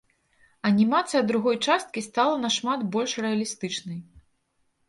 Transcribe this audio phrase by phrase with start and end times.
[0.69, 3.99] Анімацыя другой часткі стала нашмат больш рэалістычнай.